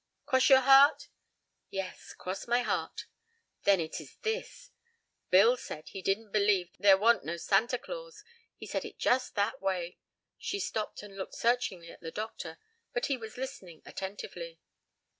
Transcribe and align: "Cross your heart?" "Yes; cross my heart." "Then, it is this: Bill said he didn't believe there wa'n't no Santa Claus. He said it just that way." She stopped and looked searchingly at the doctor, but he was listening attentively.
"Cross 0.25 0.49
your 0.49 0.61
heart?" 0.61 1.09
"Yes; 1.69 2.15
cross 2.15 2.47
my 2.47 2.63
heart." 2.63 3.05
"Then, 3.65 3.79
it 3.79 4.01
is 4.01 4.15
this: 4.23 4.71
Bill 5.29 5.57
said 5.57 5.89
he 5.89 6.01
didn't 6.01 6.31
believe 6.31 6.71
there 6.79 6.97
wa'n't 6.97 7.23
no 7.23 7.37
Santa 7.37 7.77
Claus. 7.77 8.23
He 8.55 8.65
said 8.65 8.83
it 8.83 8.97
just 8.97 9.35
that 9.35 9.61
way." 9.61 9.99
She 10.39 10.59
stopped 10.59 11.03
and 11.03 11.15
looked 11.15 11.35
searchingly 11.35 11.91
at 11.91 12.01
the 12.01 12.09
doctor, 12.09 12.57
but 12.93 13.05
he 13.05 13.15
was 13.17 13.37
listening 13.37 13.83
attentively. 13.85 14.59